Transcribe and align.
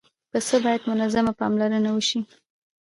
پسه 0.31 0.55
باید 0.63 0.83
منظمه 0.91 1.31
پاملرنه 1.39 1.89
وشي. 1.93 2.19